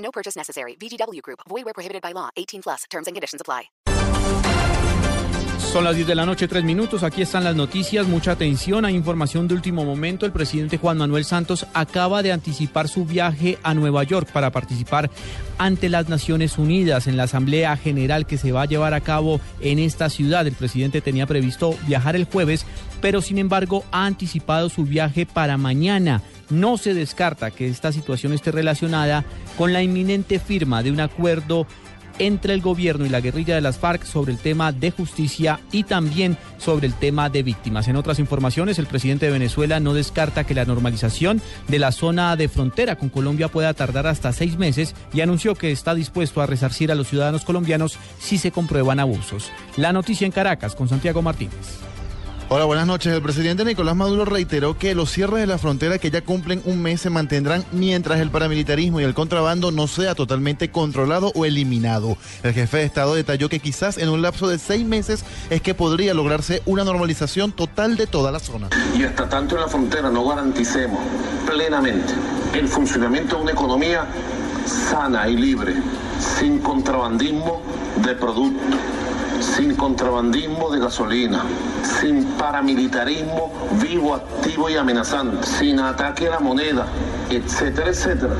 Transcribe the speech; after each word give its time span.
No 0.00 0.10
purchase 0.10 0.36
necessary. 0.36 0.76
VGW 0.76 1.22
Group. 1.22 1.40
Void 1.48 1.64
where 1.64 1.74
prohibited 1.74 2.02
by 2.02 2.12
law. 2.12 2.30
18 2.36 2.62
plus. 2.62 2.84
Terms 2.90 3.06
and 3.06 3.14
conditions 3.14 3.40
apply. 3.40 3.70
Son 5.72 5.84
las 5.84 5.94
10 5.94 6.08
de 6.08 6.16
la 6.16 6.26
noche, 6.26 6.48
3 6.48 6.64
minutos. 6.64 7.04
Aquí 7.04 7.22
están 7.22 7.44
las 7.44 7.54
noticias. 7.54 8.08
Mucha 8.08 8.32
atención. 8.32 8.84
Hay 8.84 8.96
información 8.96 9.46
de 9.46 9.54
último 9.54 9.84
momento. 9.84 10.26
El 10.26 10.32
presidente 10.32 10.78
Juan 10.78 10.98
Manuel 10.98 11.24
Santos 11.24 11.64
acaba 11.74 12.24
de 12.24 12.32
anticipar 12.32 12.88
su 12.88 13.04
viaje 13.04 13.56
a 13.62 13.72
Nueva 13.72 14.02
York 14.02 14.28
para 14.32 14.50
participar 14.50 15.12
ante 15.58 15.88
las 15.88 16.08
Naciones 16.08 16.58
Unidas 16.58 17.06
en 17.06 17.16
la 17.16 17.22
Asamblea 17.22 17.76
General 17.76 18.26
que 18.26 18.36
se 18.36 18.50
va 18.50 18.62
a 18.62 18.66
llevar 18.66 18.94
a 18.94 19.00
cabo 19.00 19.40
en 19.60 19.78
esta 19.78 20.10
ciudad. 20.10 20.44
El 20.44 20.54
presidente 20.54 21.02
tenía 21.02 21.28
previsto 21.28 21.76
viajar 21.86 22.16
el 22.16 22.24
jueves, 22.24 22.66
pero 23.00 23.22
sin 23.22 23.38
embargo 23.38 23.84
ha 23.92 24.06
anticipado 24.06 24.70
su 24.70 24.82
viaje 24.82 25.24
para 25.24 25.56
mañana. 25.56 26.20
No 26.50 26.76
se 26.76 26.94
descarta 26.94 27.50
que 27.50 27.68
esta 27.68 27.92
situación 27.92 28.32
esté 28.32 28.50
relacionada 28.50 29.24
con 29.56 29.72
la 29.72 29.82
inminente 29.82 30.38
firma 30.38 30.82
de 30.82 30.90
un 30.90 31.00
acuerdo 31.00 31.66
entre 32.20 32.54
el 32.54 32.60
gobierno 32.60 33.06
y 33.06 33.08
la 33.08 33.20
guerrilla 33.20 33.54
de 33.54 33.60
las 33.60 33.78
FARC 33.78 34.04
sobre 34.04 34.32
el 34.32 34.38
tema 34.38 34.72
de 34.72 34.90
justicia 34.90 35.58
y 35.72 35.84
también 35.84 36.36
sobre 36.58 36.86
el 36.86 36.94
tema 36.94 37.30
de 37.30 37.42
víctimas. 37.42 37.88
En 37.88 37.96
otras 37.96 38.18
informaciones, 38.18 38.78
el 38.78 38.86
presidente 38.86 39.26
de 39.26 39.32
Venezuela 39.32 39.80
no 39.80 39.94
descarta 39.94 40.44
que 40.44 40.54
la 40.54 40.66
normalización 40.66 41.40
de 41.68 41.78
la 41.78 41.92
zona 41.92 42.36
de 42.36 42.48
frontera 42.48 42.96
con 42.96 43.08
Colombia 43.08 43.48
pueda 43.48 43.74
tardar 43.74 44.06
hasta 44.06 44.32
seis 44.32 44.58
meses 44.58 44.94
y 45.12 45.22
anunció 45.22 45.54
que 45.54 45.72
está 45.72 45.94
dispuesto 45.94 46.42
a 46.42 46.46
resarcir 46.46 46.92
a 46.92 46.94
los 46.94 47.08
ciudadanos 47.08 47.44
colombianos 47.44 47.98
si 48.18 48.36
se 48.36 48.52
comprueban 48.52 49.00
abusos. 49.00 49.50
La 49.76 49.92
noticia 49.92 50.26
en 50.26 50.32
Caracas 50.32 50.74
con 50.74 50.88
Santiago 50.88 51.22
Martínez. 51.22 51.89
Hola, 52.52 52.64
buenas 52.64 52.88
noches. 52.88 53.14
El 53.14 53.22
presidente 53.22 53.64
Nicolás 53.64 53.94
Maduro 53.94 54.24
reiteró 54.24 54.76
que 54.76 54.96
los 54.96 55.12
cierres 55.12 55.38
de 55.38 55.46
la 55.46 55.56
frontera 55.56 55.98
que 55.98 56.10
ya 56.10 56.22
cumplen 56.22 56.60
un 56.64 56.82
mes 56.82 57.00
se 57.00 57.08
mantendrán 57.08 57.64
mientras 57.70 58.18
el 58.18 58.30
paramilitarismo 58.30 59.00
y 59.00 59.04
el 59.04 59.14
contrabando 59.14 59.70
no 59.70 59.86
sea 59.86 60.16
totalmente 60.16 60.68
controlado 60.68 61.30
o 61.36 61.44
eliminado. 61.44 62.16
El 62.42 62.52
jefe 62.52 62.78
de 62.78 62.82
Estado 62.86 63.14
detalló 63.14 63.48
que 63.48 63.60
quizás 63.60 63.98
en 63.98 64.08
un 64.08 64.20
lapso 64.20 64.48
de 64.48 64.58
seis 64.58 64.84
meses 64.84 65.24
es 65.48 65.62
que 65.62 65.74
podría 65.74 66.12
lograrse 66.12 66.60
una 66.66 66.82
normalización 66.82 67.52
total 67.52 67.96
de 67.96 68.08
toda 68.08 68.32
la 68.32 68.40
zona. 68.40 68.68
Y 68.98 69.04
hasta 69.04 69.28
tanto 69.28 69.54
en 69.54 69.60
la 69.60 69.68
frontera 69.68 70.10
no 70.10 70.26
garanticemos 70.26 70.98
plenamente 71.46 72.12
el 72.54 72.66
funcionamiento 72.66 73.36
de 73.36 73.42
una 73.42 73.52
economía 73.52 74.08
sana 74.66 75.28
y 75.28 75.36
libre, 75.36 75.76
sin 76.18 76.58
contrabandismo 76.58 77.62
de 78.04 78.12
productos 78.16 78.76
sin 79.40 79.74
contrabandismo 79.74 80.70
de 80.70 80.80
gasolina, 80.80 81.42
sin 82.00 82.24
paramilitarismo 82.38 83.52
vivo, 83.82 84.14
activo 84.14 84.68
y 84.68 84.76
amenazante, 84.76 85.46
sin 85.46 85.80
ataque 85.80 86.28
a 86.28 86.32
la 86.32 86.40
moneda, 86.40 86.86
etcétera, 87.30 87.90
etcétera. 87.90 88.34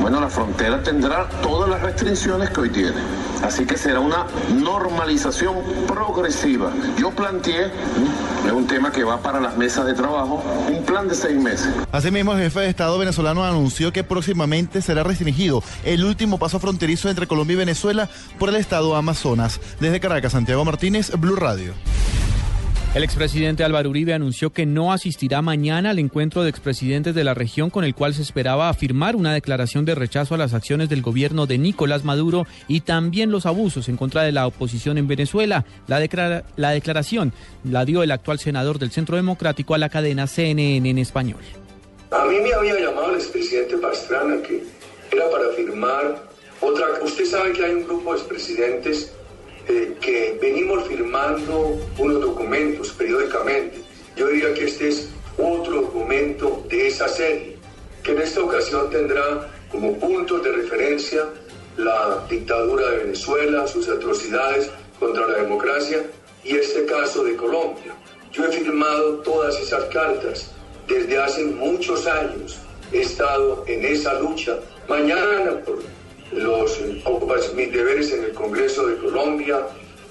Bueno, 0.00 0.20
la 0.20 0.28
frontera 0.28 0.82
tendrá 0.82 1.28
todas 1.42 1.68
las 1.68 1.82
restricciones 1.82 2.50
que 2.50 2.60
hoy 2.60 2.70
tiene. 2.70 3.15
Así 3.42 3.64
que 3.64 3.76
será 3.76 4.00
una 4.00 4.26
normalización 4.54 5.56
progresiva. 5.86 6.72
Yo 6.98 7.10
planteé, 7.10 7.66
es 8.46 8.52
un 8.52 8.66
tema 8.66 8.90
que 8.90 9.04
va 9.04 9.20
para 9.22 9.40
las 9.40 9.56
mesas 9.56 9.86
de 9.86 9.94
trabajo, 9.94 10.42
un 10.68 10.84
plan 10.84 11.08
de 11.08 11.14
seis 11.14 11.36
meses. 11.40 11.68
Asimismo, 11.92 12.32
el 12.32 12.40
jefe 12.40 12.60
de 12.60 12.68
Estado 12.68 12.98
venezolano 12.98 13.44
anunció 13.44 13.92
que 13.92 14.04
próximamente 14.04 14.82
será 14.82 15.02
restringido 15.02 15.62
el 15.84 16.04
último 16.04 16.38
paso 16.38 16.58
fronterizo 16.58 17.08
entre 17.08 17.26
Colombia 17.26 17.54
y 17.54 17.58
Venezuela 17.58 18.08
por 18.38 18.48
el 18.48 18.56
estado 18.56 18.96
Amazonas. 18.96 19.60
Desde 19.80 20.00
Caracas, 20.00 20.32
Santiago 20.32 20.64
Martínez, 20.64 21.12
Blue 21.18 21.36
Radio. 21.36 21.74
El 22.96 23.04
expresidente 23.04 23.62
Álvaro 23.62 23.90
Uribe 23.90 24.14
anunció 24.14 24.54
que 24.54 24.64
no 24.64 24.90
asistirá 24.90 25.42
mañana 25.42 25.90
al 25.90 25.98
encuentro 25.98 26.42
de 26.42 26.48
expresidentes 26.48 27.14
de 27.14 27.24
la 27.24 27.34
región 27.34 27.68
con 27.68 27.84
el 27.84 27.94
cual 27.94 28.14
se 28.14 28.22
esperaba 28.22 28.70
afirmar 28.70 29.16
una 29.16 29.34
declaración 29.34 29.84
de 29.84 29.94
rechazo 29.94 30.34
a 30.34 30.38
las 30.38 30.54
acciones 30.54 30.88
del 30.88 31.02
gobierno 31.02 31.44
de 31.44 31.58
Nicolás 31.58 32.04
Maduro 32.06 32.46
y 32.68 32.80
también 32.80 33.30
los 33.30 33.44
abusos 33.44 33.90
en 33.90 33.98
contra 33.98 34.22
de 34.22 34.32
la 34.32 34.46
oposición 34.46 34.96
en 34.96 35.08
Venezuela. 35.08 35.66
La, 35.86 36.42
la 36.56 36.70
declaración 36.70 37.34
la 37.64 37.84
dio 37.84 38.02
el 38.02 38.12
actual 38.12 38.38
senador 38.38 38.78
del 38.78 38.90
Centro 38.90 39.16
Democrático 39.16 39.74
a 39.74 39.78
la 39.78 39.90
cadena 39.90 40.26
CNN 40.26 40.88
en 40.88 40.96
español. 40.96 41.42
A 42.12 42.24
mí 42.24 42.36
me 42.40 42.54
había 42.54 42.80
llamado 42.80 43.10
el 43.10 43.16
expresidente 43.16 43.76
Pastrana 43.76 44.40
que 44.40 44.64
era 45.12 45.30
para 45.30 45.50
firmar 45.54 46.22
otra... 46.62 46.86
Usted 47.02 47.26
sabe 47.26 47.52
que 47.52 47.62
hay 47.62 47.74
un 47.74 47.84
grupo 47.84 48.14
de 48.14 48.20
expresidentes 48.20 49.12
eh, 49.68 49.96
que 50.00 50.38
venimos 50.40 50.86
firmando 50.86 51.78
unos 51.98 52.20
documentos 52.20 52.92
periódicamente. 52.92 53.80
Yo 54.16 54.28
diría 54.28 54.54
que 54.54 54.64
este 54.64 54.88
es 54.88 55.08
otro 55.38 55.82
documento 55.82 56.64
de 56.68 56.86
esa 56.86 57.08
serie, 57.08 57.56
que 58.02 58.12
en 58.12 58.22
esta 58.22 58.42
ocasión 58.42 58.88
tendrá 58.90 59.50
como 59.70 59.98
puntos 59.98 60.42
de 60.42 60.52
referencia 60.52 61.24
la 61.76 62.24
dictadura 62.30 62.90
de 62.90 62.98
Venezuela, 62.98 63.66
sus 63.66 63.88
atrocidades 63.88 64.70
contra 64.98 65.26
la 65.26 65.38
democracia 65.42 66.06
y 66.44 66.56
este 66.56 66.86
caso 66.86 67.24
de 67.24 67.36
Colombia. 67.36 67.94
Yo 68.32 68.44
he 68.44 68.52
firmado 68.52 69.16
todas 69.18 69.58
esas 69.60 69.84
cartas 69.86 70.52
desde 70.86 71.18
hace 71.18 71.44
muchos 71.44 72.06
años. 72.06 72.58
He 72.92 73.00
estado 73.00 73.64
en 73.66 73.84
esa 73.84 74.20
lucha. 74.20 74.58
Mañana, 74.88 75.60
por 75.64 75.80
los 76.32 76.80
mis 77.54 77.72
deberes 77.72 78.12
en 78.12 78.24
el 78.24 78.32
Congreso 78.32 78.86
de 78.86 78.96
Colombia, 78.96 79.66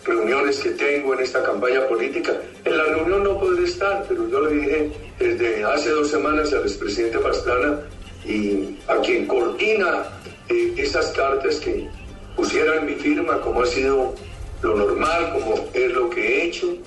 reuniones 0.05 0.59
que 0.59 0.71
tengo 0.71 1.13
en 1.13 1.21
esta 1.21 1.43
campaña 1.43 1.87
política. 1.87 2.33
En 2.63 2.77
la 2.77 2.83
reunión 2.85 3.23
no 3.23 3.39
podré 3.39 3.65
estar, 3.65 4.05
pero 4.07 4.29
yo 4.29 4.41
le 4.41 4.55
dije 4.55 4.91
desde 5.19 5.63
hace 5.63 5.89
dos 5.89 6.09
semanas 6.09 6.53
al 6.53 6.61
expresidente 6.61 7.19
Pastrana 7.19 7.79
y 8.25 8.77
a 8.87 8.97
quien 8.97 9.25
coordina 9.25 10.03
eh, 10.49 10.73
esas 10.77 11.11
cartas 11.11 11.57
que 11.57 11.87
pusieran 12.35 12.85
mi 12.85 12.93
firma 12.93 13.41
como 13.41 13.61
ha 13.61 13.65
sido 13.65 14.13
lo 14.61 14.75
normal, 14.75 15.33
como 15.33 15.69
es 15.73 15.91
lo 15.91 16.09
que 16.09 16.21
he 16.21 16.45
hecho. 16.45 16.77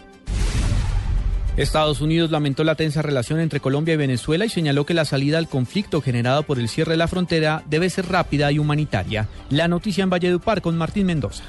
Estados 1.59 2.01
Unidos 2.01 2.31
lamentó 2.31 2.63
la 2.63 2.77
tensa 2.77 3.03
relación 3.03 3.41
entre 3.41 3.59
Colombia 3.59 3.95
y 3.95 3.97
Venezuela 3.97 4.45
y 4.45 4.49
señaló 4.49 4.87
que 4.87 4.95
la 4.95 5.05
salida 5.05 5.39
al 5.39 5.49
conflicto 5.49 6.01
generado 6.01 6.45
por 6.45 6.61
el 6.61 6.69
cierre 6.69 6.93
de 6.93 6.99
la 6.99 7.09
frontera 7.09 7.65
debe 7.67 7.91
ser 7.91 8.07
rápida 8.07 8.53
y 8.53 8.61
humanitaria. 8.61 9.27
La 9.51 9.67
noticia 9.67 10.05
en 10.05 10.11
Valledupar 10.11 10.63
con 10.63 10.79
Martín 10.79 11.07
Mendoza. 11.07 11.43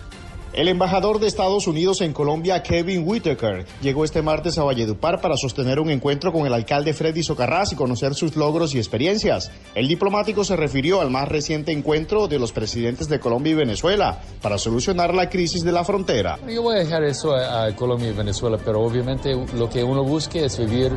El 0.52 0.68
embajador 0.68 1.20
de 1.20 1.28
Estados 1.28 1.68
Unidos 1.68 2.02
en 2.02 2.12
Colombia, 2.12 2.64
Kevin 2.64 3.04
Whitaker, 3.06 3.68
llegó 3.82 4.04
este 4.04 4.24
martes 4.24 4.58
a 4.58 4.64
Valledupar 4.64 5.22
para 5.22 5.38
sostener 5.38 5.80
un 5.80 5.92
encuentro 5.92 6.34
con 6.34 6.48
el 6.48 6.54
alcalde 6.54 6.96
Freddy 6.96 7.22
Socarrás 7.22 7.72
y 7.72 7.76
conocer 7.76 8.16
sus 8.16 8.36
logros 8.36 8.74
y 8.74 8.80
experiencias. 8.80 9.52
El 9.76 9.88
diplomático 9.88 10.44
se 10.44 10.56
refirió 10.56 11.02
al 11.02 11.12
más 11.12 11.28
reciente 11.28 11.72
encuentro 11.72 12.28
de 12.28 12.40
los 12.40 12.52
presidentes 12.52 13.08
de 13.08 13.20
Colombia 13.20 13.52
y 13.52 13.56
Venezuela 13.56 14.22
para 14.42 14.58
solucionar 14.58 15.14
la 15.14 15.30
crisis 15.30 15.64
de 15.64 15.72
la 15.72 15.84
frontera. 15.84 16.40
Yo 16.48 16.64
voy 16.64 16.78
a 16.78 16.80
dejar 16.80 17.04
eso 17.04 17.36
a, 17.36 17.70
Colombia 17.76 18.10
y 18.10 18.14
Venezuela, 18.14 18.58
pero 18.64 18.81
obviamente 18.81 19.36
lo 19.56 19.70
que 19.70 19.84
uno 19.84 20.04
busque 20.04 20.46
es 20.46 20.58
vivir 20.58 20.92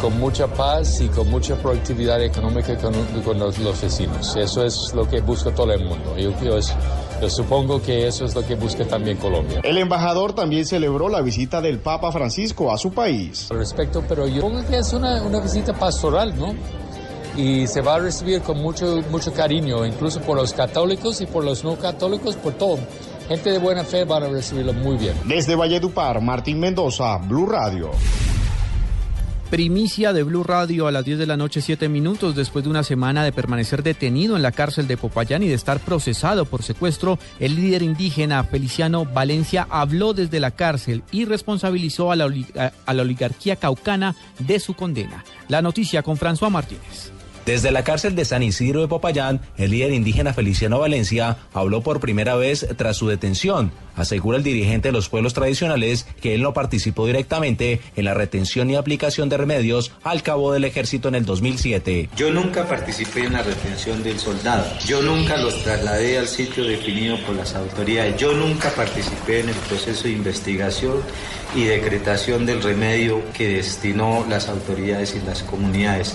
con 0.00 0.18
mucha 0.18 0.46
paz 0.46 1.00
y 1.00 1.08
con 1.08 1.28
mucha 1.30 1.56
productividad 1.56 2.22
económica 2.22 2.76
con, 2.76 2.94
los, 3.38 3.80
vecinos. 3.80 4.36
Eso 4.36 4.64
es 4.64 4.92
lo 4.94 5.08
que 5.08 5.20
busca 5.20 5.50
todo 5.54 5.72
el 5.72 5.84
mundo. 5.84 6.16
Yo, 6.16 6.30
yo 6.40 7.30
supongo 7.30 7.82
que 7.82 8.06
eso 8.06 8.24
es 8.24 8.34
lo 8.34 8.46
que 8.46 8.54
busca 8.54 8.84
también 8.84 9.16
Colombia. 9.16 9.60
El 9.62 9.78
embajador 9.78 10.32
también 10.32 10.64
celebró 10.64 11.08
la 11.08 11.20
visita 11.20 11.60
del 11.60 11.78
Papa 11.78 12.12
Francisco 12.12 12.72
a 12.72 12.78
su 12.78 12.92
país. 12.92 13.48
Al 13.50 13.58
respecto, 13.58 14.04
pero 14.08 14.26
yo 14.26 14.48
creo 14.48 14.66
que 14.66 14.78
es 14.78 14.92
una, 14.92 15.22
una 15.22 15.40
visita 15.40 15.72
pastoral, 15.72 16.36
¿no? 16.38 16.54
y 17.36 17.68
se 17.68 17.80
va 17.82 17.94
a 17.94 17.98
recibir 18.00 18.42
con 18.42 18.60
mucho, 18.60 19.00
mucho 19.10 19.32
cariño, 19.32 19.86
incluso 19.86 20.20
por 20.20 20.36
los 20.36 20.52
católicos 20.52 21.20
y 21.20 21.26
por 21.26 21.44
los 21.44 21.62
no 21.62 21.76
católicos, 21.76 22.34
por 22.34 22.54
todo. 22.54 22.78
Gente 23.28 23.50
de 23.50 23.58
buena 23.58 23.84
fe 23.84 24.04
van 24.04 24.24
a 24.24 24.28
recibirlo 24.28 24.72
muy 24.72 24.96
bien. 24.96 25.14
Desde 25.24 25.54
Valledupar, 25.54 26.20
Martín 26.20 26.58
Mendoza, 26.58 27.16
Blue 27.18 27.46
Radio. 27.46 27.90
Primicia 29.50 30.12
de 30.12 30.24
Blue 30.24 30.44
Radio 30.44 30.86
a 30.86 30.92
las 30.92 31.06
10 31.06 31.20
de 31.20 31.26
la 31.26 31.38
noche, 31.38 31.62
7 31.62 31.88
minutos 31.88 32.36
después 32.36 32.64
de 32.64 32.70
una 32.70 32.82
semana 32.82 33.24
de 33.24 33.32
permanecer 33.32 33.82
detenido 33.82 34.36
en 34.36 34.42
la 34.42 34.52
cárcel 34.52 34.86
de 34.86 34.98
Popayán 34.98 35.42
y 35.42 35.48
de 35.48 35.54
estar 35.54 35.80
procesado 35.80 36.44
por 36.44 36.62
secuestro, 36.62 37.18
el 37.40 37.56
líder 37.56 37.82
indígena 37.82 38.44
Feliciano 38.44 39.06
Valencia 39.06 39.66
habló 39.70 40.12
desde 40.12 40.38
la 40.38 40.50
cárcel 40.50 41.02
y 41.12 41.24
responsabilizó 41.24 42.12
a 42.12 42.16
la, 42.16 42.30
a 42.84 42.94
la 42.94 43.02
oligarquía 43.02 43.56
caucana 43.56 44.14
de 44.38 44.60
su 44.60 44.74
condena. 44.74 45.24
La 45.48 45.62
noticia 45.62 46.02
con 46.02 46.18
François 46.18 46.50
Martínez. 46.50 47.10
Desde 47.48 47.70
la 47.70 47.82
cárcel 47.82 48.14
de 48.14 48.26
San 48.26 48.42
Isidro 48.42 48.82
de 48.82 48.88
Popayán, 48.88 49.40
el 49.56 49.70
líder 49.70 49.92
indígena 49.94 50.34
Feliciano 50.34 50.80
Valencia 50.80 51.38
habló 51.54 51.80
por 51.80 51.98
primera 51.98 52.34
vez 52.34 52.66
tras 52.76 52.98
su 52.98 53.08
detención. 53.08 53.72
Asegura 53.98 54.38
el 54.38 54.44
dirigente 54.44 54.88
de 54.88 54.92
los 54.92 55.08
pueblos 55.08 55.34
tradicionales 55.34 56.06
que 56.20 56.34
él 56.34 56.42
no 56.42 56.52
participó 56.52 57.06
directamente 57.06 57.80
en 57.96 58.04
la 58.04 58.14
retención 58.14 58.70
y 58.70 58.76
aplicación 58.76 59.28
de 59.28 59.36
remedios 59.36 59.92
al 60.04 60.22
cabo 60.22 60.52
del 60.52 60.64
ejército 60.64 61.08
en 61.08 61.16
el 61.16 61.24
2007. 61.24 62.10
Yo 62.16 62.30
nunca 62.30 62.66
participé 62.68 63.24
en 63.24 63.32
la 63.32 63.42
retención 63.42 64.02
del 64.02 64.18
soldado. 64.18 64.64
Yo 64.86 65.02
nunca 65.02 65.36
los 65.36 65.62
trasladé 65.64 66.18
al 66.18 66.28
sitio 66.28 66.64
definido 66.64 67.18
por 67.26 67.34
las 67.34 67.54
autoridades. 67.54 68.16
Yo 68.16 68.32
nunca 68.34 68.70
participé 68.70 69.40
en 69.40 69.48
el 69.48 69.56
proceso 69.56 70.04
de 70.04 70.12
investigación 70.12 71.02
y 71.54 71.64
decretación 71.64 72.46
del 72.46 72.62
remedio 72.62 73.22
que 73.32 73.48
destinó 73.48 74.24
las 74.28 74.48
autoridades 74.48 75.16
y 75.16 75.26
las 75.26 75.42
comunidades. 75.42 76.14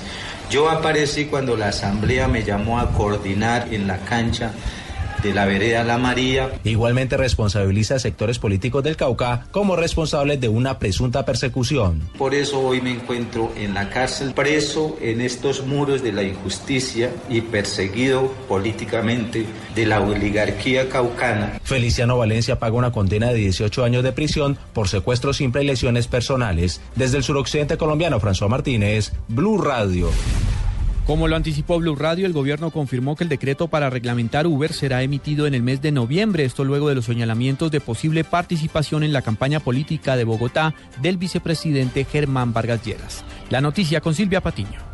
Yo 0.50 0.70
aparecí 0.70 1.26
cuando 1.26 1.58
la 1.58 1.70
asamblea 1.70 2.28
me 2.28 2.44
llamó 2.44 2.80
a 2.80 2.92
coordinar 2.92 3.68
en 3.72 3.88
la 3.88 3.98
cancha 4.00 4.54
de 5.24 5.34
la 5.34 5.46
vereda 5.46 5.84
La 5.84 5.98
María. 5.98 6.52
Igualmente 6.64 7.18
responsabiliza 7.18 7.96
a 7.96 8.00
sectores 8.00 8.40
políticos 8.40 8.84
del 8.84 8.98
Cauca 8.98 9.46
como 9.52 9.75
responsables 9.75 10.40
de 10.40 10.50
una 10.50 10.78
presunta 10.80 11.25
persecución. 11.25 12.02
Por 12.18 12.36
eso 12.36 12.60
hoy 12.60 12.81
me 12.81 12.92
encuentro 12.92 13.52
en 13.56 13.74
la 13.74 13.90
cárcel, 13.90 14.34
preso 14.34 14.98
en 15.02 15.22
estos 15.22 15.66
muros 15.66 16.04
de 16.04 16.12
la 16.12 16.24
injusticia 16.24 17.12
y 17.30 17.42
perseguido 17.42 18.31
políticamente 18.48 19.46
de 19.75 19.86
la 19.86 20.02
oligarquía 20.02 20.90
caucana. 20.90 21.60
Feliciano 21.64 22.18
Valencia 22.18 22.60
paga 22.60 22.75
una 22.75 22.92
condena 22.92 23.30
de 23.30 23.36
18 23.36 23.84
años 23.84 24.04
de 24.04 24.12
prisión 24.12 24.58
por 24.74 24.90
secuestro 24.90 25.34
simple 25.34 25.64
y 25.64 25.68
lesiones 25.68 26.08
personales. 26.08 26.81
Desde 26.96 27.18
el 27.18 27.24
suroccidente 27.24 27.78
colombiano, 27.78 28.20
François 28.20 28.50
Martínez, 28.50 29.14
Blue 29.28 29.62
Radio. 29.62 30.10
Como 31.06 31.28
lo 31.28 31.36
anticipó 31.36 31.80
Blue 31.80 31.98
Radio, 31.98 32.26
el 32.26 32.32
gobierno 32.32 32.72
confirmó 32.72 33.18
que 33.18 33.26
el 33.26 33.30
decreto 33.30 33.68
para 33.68 33.90
reglamentar 33.90 34.48
Uber 34.48 34.72
será 34.72 35.04
emitido 35.04 35.48
en 35.48 35.54
el 35.54 35.62
mes 35.62 35.82
de 35.82 35.92
noviembre, 35.92 36.46
esto 36.46 36.64
luego 36.64 36.88
de 36.88 36.96
los 36.96 37.04
señalamientos 37.04 37.72
de 37.72 37.82
posible 37.82 38.24
participación 38.24 39.04
en 39.04 39.12
la 39.12 39.22
campaña 39.22 39.60
política 39.60 40.16
de 40.16 40.24
Bogotá 40.24 40.74
del 41.02 41.18
vicepresidente 41.18 42.06
Germán 42.06 42.54
Vargas 42.54 42.86
Lleras. 42.86 43.26
La 43.50 43.60
noticia 43.60 44.00
con 44.00 44.16
Silvia 44.16 44.40
Patiño. 44.40 44.93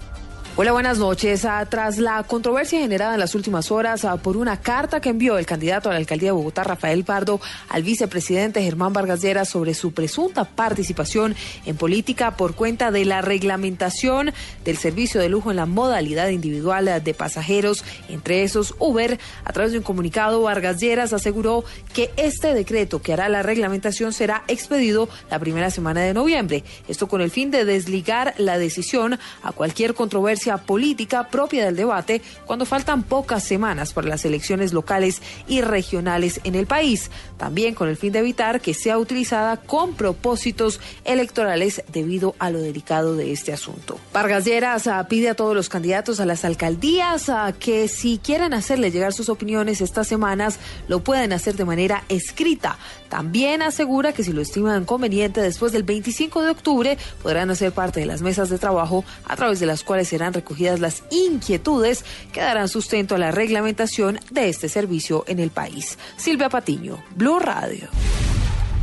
Hola, 0.62 0.74
buenas 0.74 0.98
noches. 0.98 1.46
Ah, 1.46 1.66
tras 1.70 2.00
la 2.00 2.22
controversia 2.24 2.82
generada 2.82 3.14
en 3.14 3.22
las 3.22 3.34
últimas 3.34 3.72
horas 3.72 4.04
ah, 4.04 4.18
por 4.18 4.36
una 4.36 4.60
carta 4.60 5.00
que 5.00 5.08
envió 5.08 5.38
el 5.38 5.46
candidato 5.46 5.88
a 5.88 5.94
la 5.94 6.00
alcaldía 6.00 6.28
de 6.28 6.34
Bogotá, 6.34 6.66
Rafael 6.66 7.06
Pardo, 7.06 7.40
al 7.70 7.84
vicepresidente 7.84 8.62
Germán 8.62 8.92
Vargas 8.92 9.22
Lleras 9.22 9.48
sobre 9.48 9.74
su 9.74 9.94
presunta 9.94 10.44
participación 10.44 11.34
en 11.66 11.78
política 11.78 12.36
por 12.36 12.56
cuenta 12.56 12.92
de 12.92 13.06
la 13.06 13.22
reglamentación 13.22 14.34
del 14.66 14.76
servicio 14.76 15.22
de 15.22 15.30
lujo 15.30 15.50
en 15.50 15.56
la 15.56 15.66
modalidad 15.66 16.28
individual 16.28 17.02
de 17.02 17.14
pasajeros, 17.14 17.86
entre 18.10 18.44
esos 18.44 18.76
Uber, 18.80 19.18
a 19.46 19.54
través 19.54 19.72
de 19.72 19.78
un 19.78 19.86
comunicado, 19.86 20.42
Vargas 20.42 20.82
Lleras 20.82 21.14
aseguró 21.14 21.64
que 21.94 22.12
este 22.18 22.54
decreto 22.54 23.02
que 23.02 23.14
hará 23.14 23.30
la 23.30 23.44
reglamentación 23.44 24.12
será 24.12 24.44
expedido 24.50 25.08
la 25.32 25.40
primera 25.40 25.72
semana 25.72 26.02
de 26.02 26.14
noviembre. 26.14 26.66
Esto 26.90 27.08
con 27.08 27.22
el 27.22 27.32
fin 27.32 27.50
de 27.50 27.64
desligar 27.64 28.34
la 28.38 28.58
decisión 28.58 29.18
a 29.42 29.54
cualquier 29.54 29.94
controversia 29.94 30.49
política 30.57 31.30
propia 31.30 31.66
del 31.66 31.75
debate 31.75 32.22
cuando 32.46 32.66
faltan 32.66 33.04
pocas 33.04 33.44
semanas 33.44 33.94
para 33.94 34.07
las 34.07 34.25
elecciones 34.25 34.74
locales 34.74 35.22
y 35.48 35.62
regionales 35.62 36.42
en 36.44 36.56
el 36.56 36.68
país, 36.68 37.12
también 37.38 37.75
con 37.75 37.88
el 37.88 37.98
fin 37.98 38.12
de 38.12 38.19
evitar 38.19 38.62
que 38.62 38.74
sea 38.74 38.98
utilizada 38.98 39.57
con 39.57 39.94
propósitos 39.94 40.80
electorales 41.06 41.84
debido 41.92 42.36
a 42.40 42.50
lo 42.51 42.60
delicado 42.60 43.16
de 43.16 43.31
este 43.31 43.54
asunto. 43.54 44.00
Vargas 44.13 44.46
Lleras 44.46 44.88
ah, 44.88 45.06
pide 45.07 45.30
a 45.30 45.36
todos 45.36 45.56
los 45.56 45.69
candidatos 45.69 46.19
a 46.19 46.25
las 46.25 46.46
alcaldías 46.46 47.30
ah, 47.30 47.54
que 47.57 47.88
si 47.88 48.18
quieren 48.18 48.54
hacerle 48.54 48.92
llegar 48.92 49.13
sus 49.13 49.30
opiniones 49.30 49.81
estas 49.81 50.07
semanas, 50.07 50.60
lo 50.88 51.00
pueden 51.02 51.34
hacer 51.34 51.56
de 51.56 51.66
manera 51.66 52.04
escrita. 52.10 52.78
También 53.10 53.62
asegura 53.62 54.13
que 54.13 54.24
si 54.24 54.34
lo 54.34 54.42
estiman 54.42 54.86
conveniente 54.86 55.42
después 55.42 55.72
del 55.72 55.84
25 55.84 56.42
de 56.42 56.50
octubre 56.50 56.98
podrán 57.24 57.50
hacer 57.50 57.72
parte 57.72 58.00
de 58.00 58.06
las 58.06 58.22
mesas 58.22 58.50
de 58.50 58.57
trabajo 58.57 59.04
a 59.25 59.36
través 59.36 59.60
de 59.60 59.66
las 59.66 59.84
cuales 59.84 60.07
serán 60.07 60.29
recogidas 60.34 60.80
las 60.80 61.04
inquietudes 61.12 62.06
que 62.31 62.42
darán 62.42 62.68
sustento 62.68 63.16
a 63.16 63.18
la 63.18 63.31
reglamentación 63.31 64.20
de 64.31 64.50
este 64.50 64.70
servicio 64.70 65.24
en 65.28 65.40
el 65.40 65.50
país. 65.50 65.98
Silvia 66.18 66.50
Patiño, 66.50 67.04
Blue 67.16 67.40
Radio. 67.40 67.88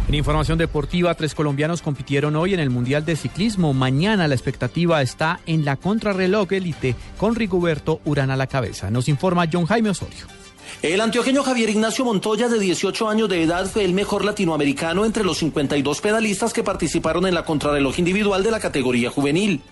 En 0.09 0.15
información 0.15 0.57
deportiva, 0.57 1.15
tres 1.17 1.35
colombianos 1.35 1.83
compitieron 1.83 2.37
hoy 2.37 2.55
en 2.55 2.61
el 2.61 2.71
Mundial 2.71 3.05
de 3.05 3.17
Ciclismo. 3.17 3.75
Mañana 3.75 4.29
la 4.29 4.37
expectativa 4.37 5.03
está 5.03 5.41
en 5.47 5.65
la 5.65 5.77
contrarreloj 5.77 6.53
élite 6.53 6.95
con 7.19 7.35
Rigoberto 7.35 8.01
Urán 8.05 8.31
a 8.31 8.37
la 8.37 8.47
cabeza. 8.47 8.89
Nos 8.89 9.09
informa 9.09 9.47
John 9.53 9.67
Jaime 9.67 9.91
Osorio. 9.91 10.46
El 10.83 11.01
antioqueño 11.01 11.43
Javier 11.43 11.71
Ignacio 11.71 12.05
Montoya, 12.05 12.49
de 12.49 12.59
18 12.59 13.09
años 13.09 13.31
de 13.31 13.43
edad, 13.43 13.67
fue 13.67 13.85
el 13.85 13.95
mejor 13.95 14.25
latinoamericano 14.25 15.07
entre 15.07 15.25
los 15.25 15.39
52 15.39 16.03
pedalistas 16.03 16.53
que 16.53 16.63
participaron 16.63 17.27
en 17.27 17.35
la 17.35 17.47
contrarreloj 17.47 17.99
individual 17.99 18.43
de 18.43 18.51
la 18.51 18.61
categoría 18.61 19.11
juvenil. 19.11 19.63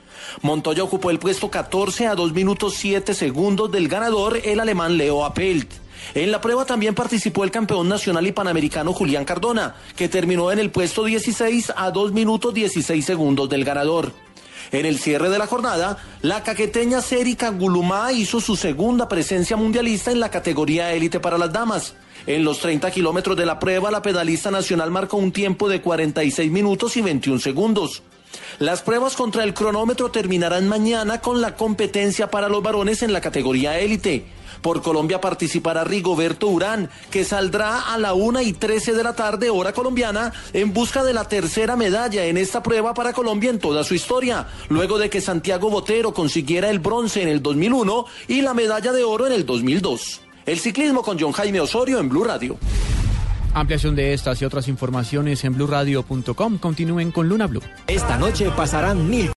Montoya 0.41 0.83
ocupó 0.83 1.11
el 1.11 1.19
puesto 1.19 1.51
14 1.51 2.07
a 2.07 2.15
2 2.15 2.33
minutos 2.33 2.75
7 2.77 3.13
segundos 3.13 3.71
del 3.71 3.89
ganador, 3.89 4.41
el 4.45 4.61
alemán 4.61 4.97
Leo 4.97 5.27
Apelt. 5.27 5.71
En 6.15 6.33
la 6.33 6.41
prueba 6.41 6.65
también 6.65 6.95
participó 6.95 7.45
el 7.45 7.51
campeón 7.51 7.89
nacional 7.89 8.27
y 8.27 8.33
panamericano 8.33 8.95
Julián 8.95 9.27
Cardona, 9.27 9.77
que 9.97 10.09
terminó 10.09 10.53
en 10.53 10.59
el 10.59 10.71
puesto 10.71 11.05
16 11.05 11.75
a 11.77 11.91
2 11.91 12.13
minutos 12.13 12.55
16 12.55 13.05
segundos 13.05 13.49
del 13.51 13.65
ganador. 13.65 14.13
En 14.73 14.87
el 14.87 14.99
cierre 14.99 15.31
de 15.31 15.39
la 15.39 15.47
jornada, 15.47 15.99
la 16.23 16.43
caqueteña 16.43 17.01
Cérica 17.01 17.51
Gulumá 17.51 18.13
hizo 18.13 18.41
su 18.41 18.57
segunda 18.57 19.09
presencia 19.09 19.57
mundialista 19.57 20.11
en 20.11 20.21
la 20.21 20.31
categoría 20.31 20.93
élite 20.93 21.21
para 21.21 21.39
las 21.39 21.53
damas. 21.53 21.95
En 22.27 22.45
los 22.45 22.61
30 22.61 22.91
kilómetros 22.91 23.37
de 23.37 23.47
la 23.47 23.59
prueba, 23.59 23.91
la 23.91 24.03
pedalista 24.03 24.51
nacional 24.51 24.91
marcó 24.91 25.19
un 25.19 25.33
tiempo 25.33 25.69
de 25.69 25.83
46 25.83 26.51
minutos 26.51 26.97
y 26.97 27.03
21 27.03 27.39
segundos. 27.41 28.03
Las 28.59 28.83
pruebas 28.83 29.17
contra 29.17 29.45
el 29.45 29.55
cronómetro 29.55 30.11
terminarán 30.11 30.69
mañana 30.69 31.21
con 31.21 31.41
la 31.41 31.57
competencia 31.57 32.31
para 32.31 32.49
los 32.49 32.63
varones 32.63 33.03
en 33.03 33.13
la 33.13 33.21
categoría 33.21 33.79
élite. 33.79 34.25
Por 34.63 34.81
Colombia 34.81 35.21
participará 35.21 35.85
Rigoberto 35.85 36.49
Urán, 36.49 36.89
que 37.11 37.25
saldrá 37.25 37.93
a 37.93 37.99
la 37.99 38.15
1 38.15 38.41
y 38.41 38.55
13 38.55 38.95
de 38.95 39.03
la 39.03 39.15
tarde, 39.15 39.51
hora 39.51 39.73
colombiana, 39.73 40.33
en 40.55 40.73
busca 40.73 41.05
de 41.05 41.13
la 41.13 41.29
tercera 41.29 41.77
medalla 41.77 42.25
en 42.25 42.39
esta 42.39 42.63
prueba 42.63 42.95
para 42.95 43.13
Colombia 43.13 43.51
en 43.51 43.59
toda 43.59 43.85
su 43.85 43.95
historia, 43.95 44.49
luego 44.71 44.99
de 44.99 45.11
que 45.11 45.21
Santiago 45.21 45.69
Botero 45.69 46.15
consiguiera 46.15 46.71
el 46.71 46.79
bronce 46.79 47.21
en 47.21 47.29
el 47.29 47.43
2001 47.43 48.07
y 48.29 48.41
la 48.41 48.55
medalla 48.55 48.93
de 48.93 49.05
oro 49.05 49.27
en 49.27 49.35
el 49.35 49.45
2002. 49.45 50.23
El 50.47 50.59
ciclismo 50.59 51.03
con 51.03 51.19
John 51.19 51.33
Jaime 51.33 51.61
Osorio 51.61 51.99
en 51.99 52.09
Blue 52.09 52.25
Radio. 52.25 52.59
Ampliación 53.55 53.95
de 53.95 54.13
estas 54.13 54.43
y 54.43 54.45
otras 54.45 54.69
informaciones 54.69 55.45
en 55.45 55.55
blurradio.com. 55.55 56.59
Continúen 56.59 57.13
con 57.13 57.29
Luna 57.29 57.47
Blue. 57.47 57.63
Esta 57.87 58.19
noche 58.19 58.51
pasarán 58.57 59.09
mil 59.09 59.31